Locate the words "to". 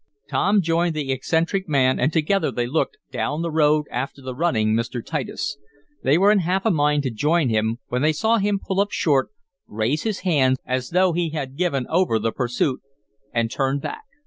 7.03-7.11